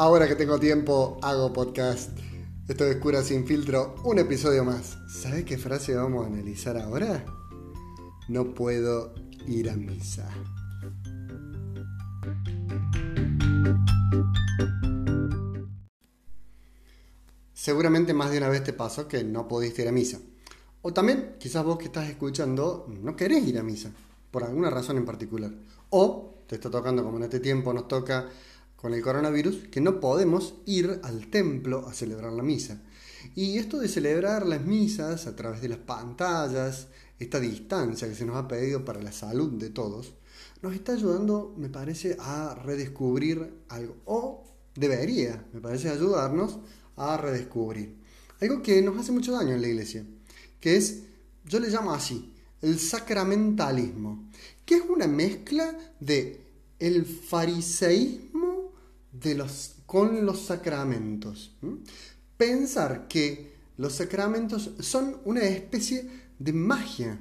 [0.00, 2.16] Ahora que tengo tiempo, hago podcast.
[2.68, 4.96] Esto es Cura sin filtro, un episodio más.
[5.08, 7.24] ¿Sabes qué frase vamos a analizar ahora?
[8.28, 9.12] No puedo
[9.48, 10.30] ir a misa.
[17.52, 20.20] Seguramente más de una vez te pasó que no pudiste ir a misa.
[20.80, 23.90] O también, quizás vos que estás escuchando no querés ir a misa,
[24.30, 25.50] por alguna razón en particular.
[25.90, 28.28] O te está tocando, como en este tiempo nos toca
[28.80, 32.80] con el coronavirus, que no podemos ir al templo a celebrar la misa.
[33.34, 36.86] Y esto de celebrar las misas a través de las pantallas,
[37.18, 40.14] esta distancia que se nos ha pedido para la salud de todos,
[40.62, 43.96] nos está ayudando, me parece, a redescubrir algo.
[44.04, 44.44] O
[44.76, 46.60] debería, me parece, ayudarnos
[46.96, 47.96] a redescubrir.
[48.40, 50.06] Algo que nos hace mucho daño en la iglesia,
[50.60, 51.02] que es,
[51.44, 52.32] yo le llamo así,
[52.62, 54.30] el sacramentalismo,
[54.64, 56.48] que es una mezcla de
[56.78, 58.27] el fariseísmo
[59.20, 61.56] de los, con los sacramentos.
[62.36, 67.18] Pensar que los sacramentos son una especie de magia.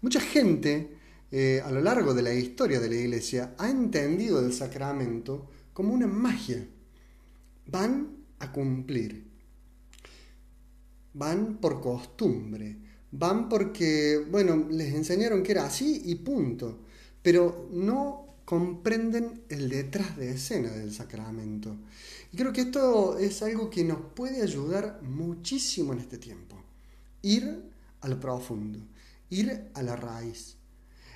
[0.00, 0.96] Mucha gente
[1.30, 5.92] eh, a lo largo de la historia de la iglesia ha entendido el sacramento como
[5.92, 6.66] una magia.
[7.66, 9.24] Van a cumplir.
[11.14, 12.76] Van por costumbre.
[13.10, 16.80] Van porque, bueno, les enseñaron que era así y punto.
[17.22, 21.76] Pero no comprenden el detrás de escena del sacramento.
[22.32, 26.56] Y creo que esto es algo que nos puede ayudar muchísimo en este tiempo.
[27.22, 28.80] Ir a lo profundo,
[29.30, 30.56] ir a la raíz.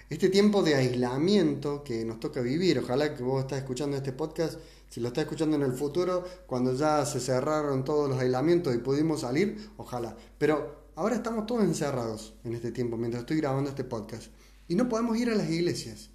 [0.09, 4.59] Este tiempo de aislamiento que nos toca vivir, ojalá que vos estás escuchando este podcast,
[4.89, 8.79] si lo estás escuchando en el futuro, cuando ya se cerraron todos los aislamientos y
[8.79, 10.17] pudimos salir, ojalá.
[10.39, 14.29] Pero ahora estamos todos encerrados en este tiempo, mientras estoy grabando este podcast.
[14.67, 16.09] Y no podemos ir a las iglesias.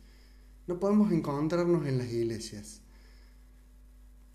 [0.65, 2.79] No podemos encontrarnos en las iglesias.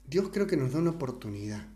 [0.07, 1.67] Dios creo que nos da una oportunidad.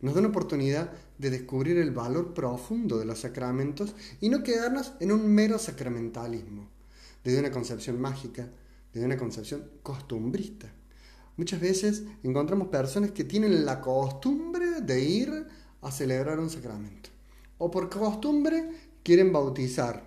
[0.00, 4.94] Nos da una oportunidad de descubrir el valor profundo de los sacramentos y no quedarnos
[5.00, 6.68] en un mero sacramentalismo,
[7.22, 8.48] desde una concepción mágica,
[8.94, 10.72] desde una concepción costumbrista.
[11.36, 15.46] Muchas veces encontramos personas que tienen la costumbre de ir
[15.82, 17.10] a celebrar un sacramento.
[17.58, 18.70] O por costumbre
[19.02, 20.06] quieren bautizar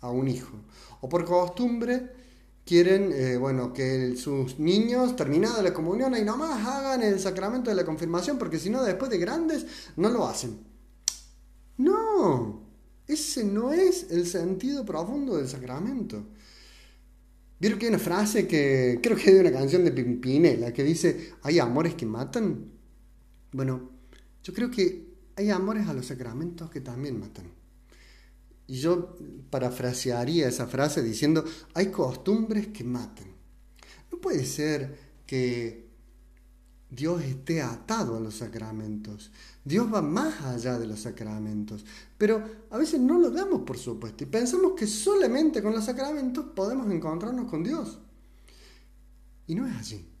[0.00, 0.56] a un hijo.
[1.00, 2.23] O por costumbre
[2.64, 7.76] quieren, eh, bueno, que sus niños, terminada la comunión, y nomás hagan el sacramento de
[7.76, 9.66] la confirmación, porque si no, después de grandes,
[9.96, 10.58] no lo hacen.
[11.76, 12.62] No,
[13.06, 16.24] ese no es el sentido profundo del sacramento.
[17.58, 20.82] Vieron que hay una frase que creo que es de una canción de Pimpinela que
[20.82, 22.72] dice, ¿hay amores que matan?
[23.52, 23.90] Bueno,
[24.42, 27.63] yo creo que hay amores a los sacramentos que también matan.
[28.66, 29.14] Y yo
[29.50, 31.44] parafrasearía esa frase diciendo,
[31.74, 33.26] hay costumbres que matan.
[34.10, 35.84] No puede ser que
[36.88, 39.30] Dios esté atado a los sacramentos.
[39.64, 41.84] Dios va más allá de los sacramentos.
[42.16, 46.46] Pero a veces no lo damos por supuesto y pensamos que solamente con los sacramentos
[46.54, 47.98] podemos encontrarnos con Dios.
[49.46, 50.13] Y no es así.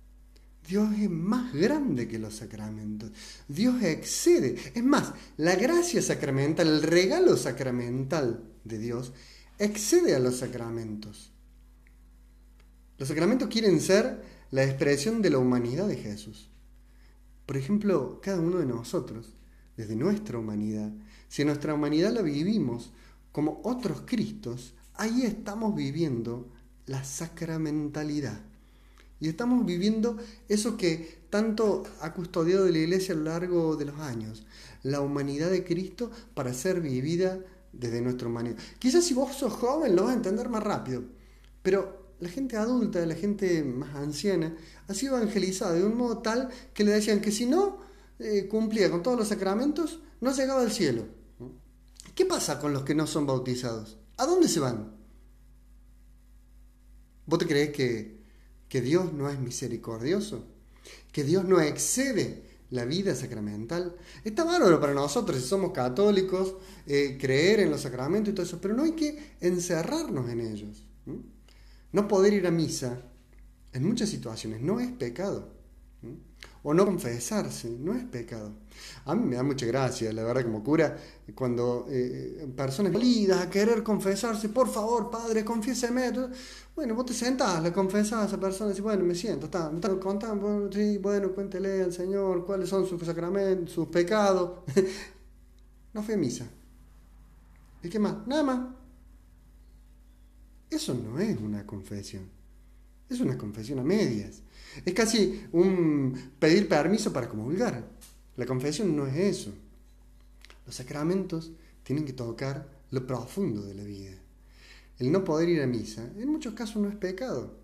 [0.66, 3.10] Dios es más grande que los sacramentos.
[3.48, 4.56] Dios excede.
[4.74, 9.12] Es más, la gracia sacramental, el regalo sacramental de Dios,
[9.58, 11.32] excede a los sacramentos.
[12.96, 16.48] Los sacramentos quieren ser la expresión de la humanidad de Jesús.
[17.44, 19.34] Por ejemplo, cada uno de nosotros,
[19.76, 20.92] desde nuestra humanidad,
[21.28, 22.92] si nuestra humanidad la vivimos
[23.32, 26.52] como otros Cristos, ahí estamos viviendo
[26.86, 28.40] la sacramentalidad.
[29.24, 30.18] Y estamos viviendo
[30.50, 34.44] eso que tanto ha custodiado la iglesia a lo largo de los años,
[34.82, 37.40] la humanidad de Cristo para ser vivida
[37.72, 38.58] desde nuestra humanidad.
[38.78, 41.04] Quizás si vos sos joven lo vas a entender más rápido,
[41.62, 44.54] pero la gente adulta, la gente más anciana,
[44.88, 47.78] ha sido evangelizada de un modo tal que le decían que si no
[48.18, 51.06] eh, cumplía con todos los sacramentos, no llegaba al cielo.
[52.14, 53.96] ¿Qué pasa con los que no son bautizados?
[54.18, 54.92] ¿A dónde se van?
[57.24, 58.13] ¿Vos te crees que
[58.74, 60.42] que Dios no es misericordioso,
[61.12, 63.94] que Dios no excede la vida sacramental.
[64.24, 68.58] Está bárbaro para nosotros, si somos católicos, eh, creer en los sacramentos y todo eso,
[68.60, 70.88] pero no hay que encerrarnos en ellos.
[71.92, 73.00] No poder ir a misa
[73.72, 75.52] en muchas situaciones no es pecado
[76.66, 78.50] o no confesarse, no es pecado.
[79.04, 80.96] A mí me da mucha gracia, la verdad, como cura,
[81.34, 86.10] cuando eh, personas validas a querer confesarse, por favor, padre, confiéseme.
[86.74, 89.76] Bueno, vos te sentás, le confesás a esa persona y bueno, me siento, está, me
[89.76, 94.60] está contando, bueno, sí, bueno, cuéntele al Señor cuáles son sus sacramentos, sus pecados.
[95.92, 96.46] no fui a misa.
[97.82, 98.26] ¿Y qué más?
[98.26, 98.60] Nada más.
[100.70, 102.43] Eso no es una confesión.
[103.08, 104.42] Es una confesión a medias.
[104.84, 107.84] Es casi un pedir permiso para comulgar.
[108.36, 109.52] La confesión no es eso.
[110.66, 111.52] Los sacramentos
[111.82, 114.12] tienen que tocar lo profundo de la vida.
[114.98, 117.56] El no poder ir a misa en muchos casos no es pecado.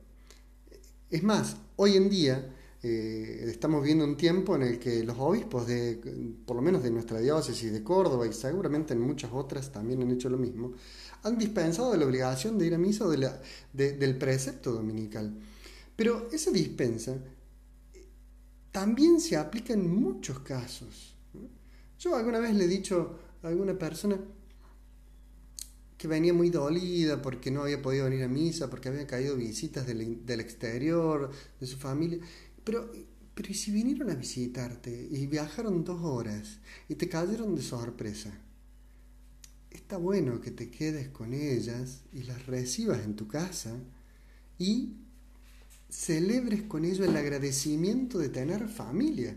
[1.11, 5.67] Es más, hoy en día eh, estamos viendo un tiempo en el que los obispos
[5.67, 6.01] de,
[6.47, 10.11] por lo menos de nuestra diócesis de Córdoba y seguramente en muchas otras también han
[10.11, 10.73] hecho lo mismo,
[11.23, 15.35] han dispensado de la obligación de ir a misa o del precepto dominical.
[15.95, 17.19] Pero esa dispensa
[18.73, 21.15] también se aplica en muchos casos.
[21.99, 24.19] Yo alguna vez le he dicho a alguna persona
[26.01, 29.87] que venía muy dolida porque no había podido venir a misa, porque había caído visitas
[29.87, 31.31] del exterior,
[31.61, 32.19] de su familia.
[32.65, 32.91] Pero,
[33.35, 36.59] pero ¿y si vinieron a visitarte y viajaron dos horas
[36.89, 38.33] y te cayeron de sorpresa?
[39.71, 43.77] Está bueno que te quedes con ellas y las recibas en tu casa
[44.59, 44.97] y
[45.89, 49.37] celebres con ello el agradecimiento de tener familia.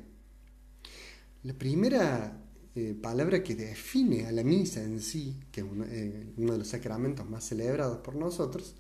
[1.44, 2.40] La primera
[2.76, 6.68] eh, palabra que define a la misa en sí, que es eh, uno, de los
[6.68, 8.76] sacramentos más celebrados por nosotros,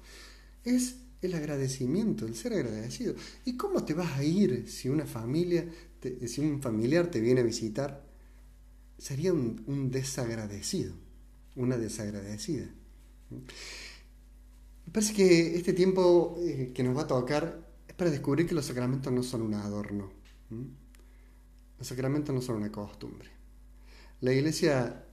[0.63, 0.95] es
[1.27, 3.15] el agradecimiento, el ser agradecido.
[3.45, 5.65] ¿Y cómo te vas a ir si una familia,
[6.25, 8.05] si un familiar te viene a visitar?
[8.97, 10.93] Sería un desagradecido,
[11.55, 12.69] una desagradecida.
[14.85, 18.55] Me parece que este tiempo eh, que nos va a tocar es para descubrir que
[18.55, 20.11] los sacramentos no son un adorno.
[21.79, 23.29] Los sacramentos no son una costumbre.
[24.21, 25.05] La iglesia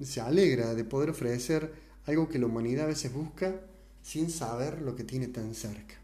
[0.00, 1.72] se alegra de poder ofrecer
[2.04, 3.60] algo que la humanidad a veces busca
[4.06, 5.96] sin saber lo que tiene tan cerca.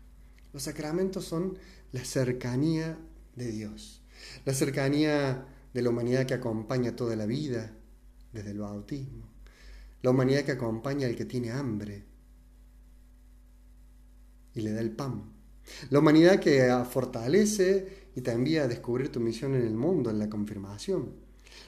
[0.52, 1.56] Los sacramentos son
[1.92, 2.98] la cercanía
[3.36, 4.02] de Dios,
[4.44, 7.70] la cercanía de la humanidad que acompaña toda la vida
[8.32, 9.28] desde el bautismo,
[10.02, 12.02] la humanidad que acompaña al que tiene hambre,
[14.52, 15.22] y le da el pan.
[15.90, 20.18] La humanidad que fortalece y te envía a descubrir tu misión en el mundo, en
[20.18, 21.12] la confirmación.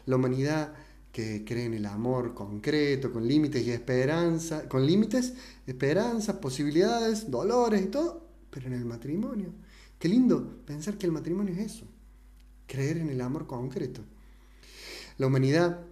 [0.07, 0.75] La humanidad
[1.15, 5.35] que cree en el amor concreto, con límites y esperanza, con límites,
[5.65, 9.51] esperanzas, posibilidades, dolores y todo, pero en el matrimonio.
[9.97, 11.87] Qué lindo pensar que el matrimonio es eso,
[12.67, 14.01] creer en el amor concreto.
[15.17, 15.83] La humanidad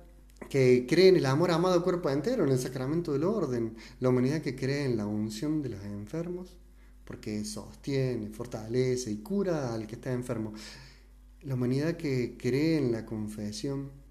[0.50, 4.42] que cree en el amor amado cuerpo entero, en el sacramento del orden, la humanidad
[4.42, 6.58] que cree en la unción de los enfermos,
[7.04, 10.52] porque sostiene, fortalece y cura al que está enfermo.
[11.42, 14.01] La humanidad que cree en la confesión,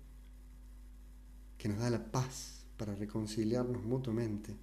[1.61, 4.55] que nos da la paz para reconciliarnos mutuamente.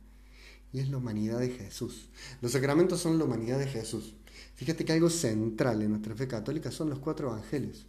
[0.73, 2.09] Y es la humanidad de Jesús.
[2.43, 4.15] Los sacramentos son la humanidad de Jesús.
[4.56, 7.87] Fíjate que algo central en nuestra fe católica son los cuatro evangelios.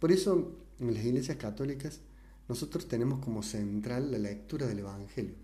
[0.00, 2.00] Por eso en las iglesias católicas
[2.48, 5.34] nosotros tenemos como central la lectura del Evangelio.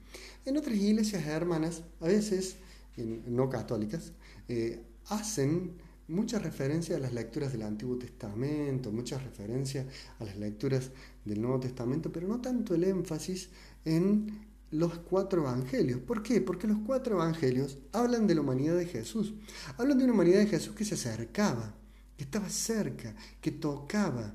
[0.45, 2.57] En otras iglesias hermanas, a veces
[2.97, 4.11] no católicas,
[4.49, 5.77] eh, hacen
[6.09, 9.87] muchas referencias a las lecturas del Antiguo Testamento, muchas referencias
[10.19, 10.91] a las lecturas
[11.25, 13.51] del Nuevo Testamento, pero no tanto el énfasis
[13.85, 16.01] en los cuatro evangelios.
[16.01, 16.41] ¿Por qué?
[16.41, 19.35] Porque los cuatro evangelios hablan de la humanidad de Jesús.
[19.79, 21.75] Hablan de una humanidad de Jesús que se acercaba,
[22.17, 24.35] que estaba cerca, que tocaba,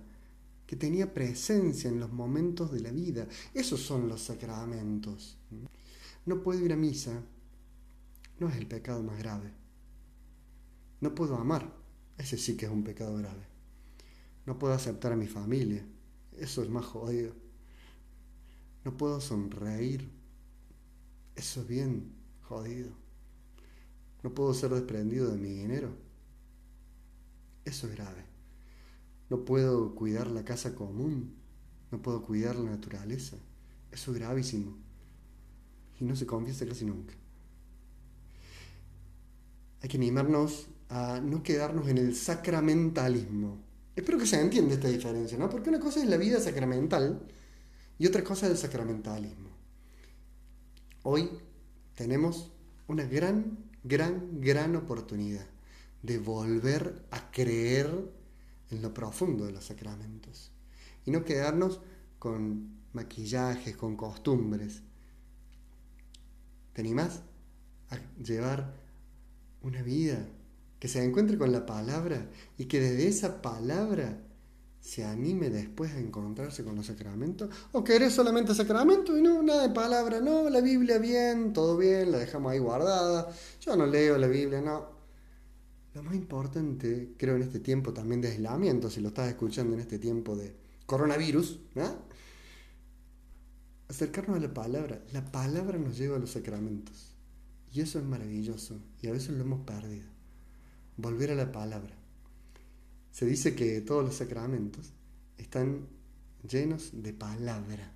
[0.66, 3.28] que tenía presencia en los momentos de la vida.
[3.54, 5.38] Esos son los sacramentos.
[6.26, 7.24] No puedo ir a misa
[8.40, 9.52] no es el pecado más grave.
[11.02, 11.74] No puedo amar,
[12.18, 13.48] ese sí que es un pecado grave.
[14.46, 15.86] No puedo aceptar a mi familia,
[16.38, 17.34] eso es más jodido.
[18.84, 20.10] No puedo sonreír,
[21.36, 22.92] eso es bien jodido.
[24.24, 25.96] No puedo ser desprendido de mi dinero,
[27.64, 28.26] eso es grave.
[29.30, 31.36] No puedo cuidar la casa común,
[31.92, 33.38] no puedo cuidar la naturaleza,
[33.92, 34.76] eso es gravísimo.
[36.00, 37.14] Y no se confiesa casi nunca
[39.82, 43.62] hay que animarnos a no quedarnos en el sacramentalismo.
[43.96, 45.50] Espero que se entienda esta diferencia, ¿no?
[45.50, 47.22] Porque una cosa es la vida sacramental
[47.98, 49.50] y otra cosa es el sacramentalismo.
[51.04, 51.30] Hoy
[51.96, 52.52] tenemos
[52.88, 55.46] una gran, gran, gran oportunidad
[56.02, 57.90] de volver a creer
[58.72, 60.52] en lo profundo de los sacramentos
[61.06, 61.82] y no quedarnos
[62.18, 64.82] con maquillajes, con costumbres.
[66.74, 67.22] ¿Te animás
[67.90, 68.74] a llevar
[69.62, 70.26] una vida
[70.80, 74.22] que se encuentre con la palabra y que desde esa palabra
[74.80, 79.44] se anime después a encontrarse con los sacramentos, o que eres solamente sacramento y no,
[79.44, 83.86] nada de palabra, no, la Biblia bien, todo bien, la dejamos ahí guardada, yo no
[83.86, 84.98] leo la Biblia, no.
[85.94, 89.82] Lo más importante, creo, en este tiempo también de aislamiento, si lo estás escuchando en
[89.82, 90.56] este tiempo de
[90.86, 91.60] coronavirus,
[93.90, 95.04] acercarnos a la palabra.
[95.12, 97.16] La palabra nos lleva a los sacramentos.
[97.74, 100.19] Y eso es maravilloso y a veces lo hemos perdido.
[101.02, 101.96] Volver a la palabra.
[103.12, 104.92] Se dice que todos los sacramentos
[105.38, 105.88] están
[106.48, 107.92] llenos de palabra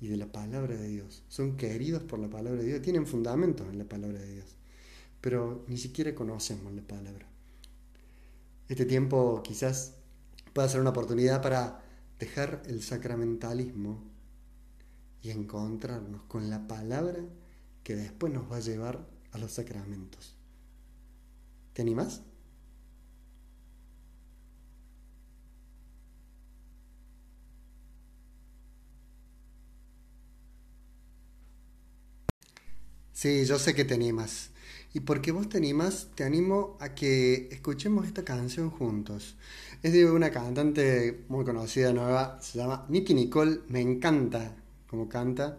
[0.00, 1.22] y de la palabra de Dios.
[1.28, 4.56] Son queridos por la palabra de Dios, tienen fundamento en la palabra de Dios,
[5.20, 7.26] pero ni siquiera conocemos la palabra.
[8.68, 9.94] Este tiempo quizás
[10.52, 11.82] pueda ser una oportunidad para
[12.18, 14.02] dejar el sacramentalismo
[15.22, 17.20] y encontrarnos con la palabra
[17.82, 20.33] que después nos va a llevar a los sacramentos.
[21.74, 22.22] ¿Te animas?
[33.12, 34.50] Sí, yo sé que te animas.
[34.92, 39.36] Y porque vos te animas, te animo a que escuchemos esta canción juntos.
[39.82, 45.58] Es de una cantante muy conocida nueva, se llama Nicky Nicole, me encanta como canta,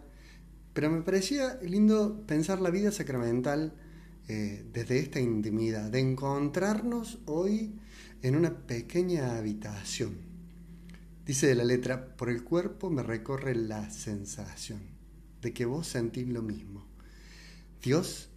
[0.74, 3.74] pero me parecía lindo pensar la vida sacramental
[4.28, 7.78] eh, desde esta intimidad, de encontrarnos hoy
[8.22, 10.16] en una pequeña habitación.
[11.24, 14.80] Dice la letra, por el cuerpo me recorre la sensación
[15.42, 16.86] de que vos sentís lo mismo.
[17.82, 18.28] Dios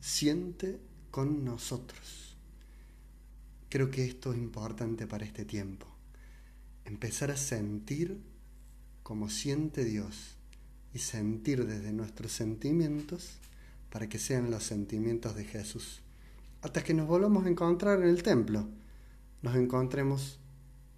[0.00, 2.36] siente con nosotros.
[3.68, 5.86] Creo que esto es importante para este tiempo.
[6.84, 8.22] Empezar a sentir
[9.02, 10.36] como siente Dios
[10.94, 13.38] y sentir desde nuestros sentimientos
[13.96, 16.02] para que sean los sentimientos de Jesús.
[16.60, 18.68] Hasta que nos volvamos a encontrar en el templo,
[19.40, 20.38] nos encontremos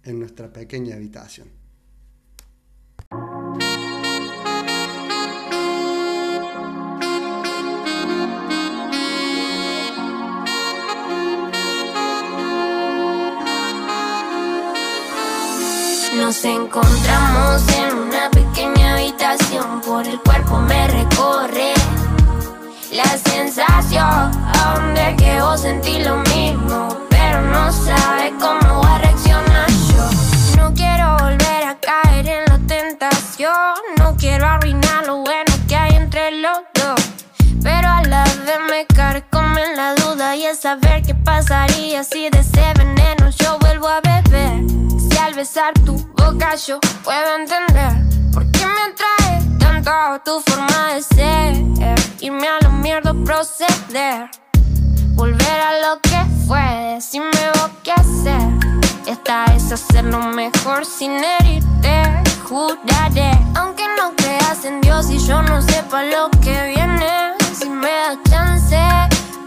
[0.03, 1.47] en nuestra pequeña habitación.
[16.17, 21.78] Nos encontramos en una pequeña habitación, por el cuerpo me recorre
[22.91, 24.31] la sensación
[24.93, 30.57] de que vos sentís lo mismo, pero no sabe cómo voy a reaccionar yo.
[30.57, 35.95] No quiero volver a caer en la tentación, no quiero arruinar lo bueno que hay
[35.95, 37.01] entre los dos.
[37.61, 42.39] Pero a la vez me carcome la duda y es saber qué pasaría si de
[42.39, 44.79] ese veneno yo vuelvo a beber
[45.29, 47.91] al besar tu boca yo puedo entender
[48.33, 49.91] por qué me atrae tanto
[50.23, 51.99] tu forma de ser.
[52.21, 52.58] Irme a
[53.03, 54.29] la mierda proceder.
[55.15, 58.41] Volver a lo que fue, decirme vos qué hacer.
[59.05, 63.31] Esta es hacerlo mejor sin herirte, juraré.
[63.55, 68.17] Aunque no creas en Dios y yo no sepa lo que viene, si me da
[68.29, 68.79] chance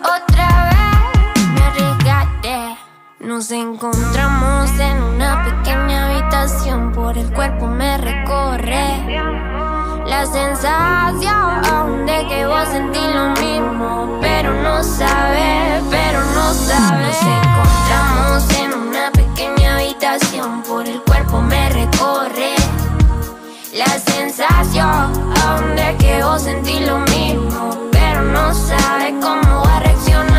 [0.00, 2.76] otra vez me arriesgaré.
[3.20, 9.20] Nos encontramos en una pequeña habitación, por el cuerpo me recorre
[10.06, 11.71] la sensación
[12.06, 17.06] de que vos sentís lo mismo, pero no sabes, pero no sabes.
[17.06, 22.54] Nos encontramos en una pequeña habitación, por el cuerpo me recorre
[23.74, 25.12] la sensación
[25.76, 30.31] de que vos sentís lo mismo, pero no sabes cómo va a reaccionar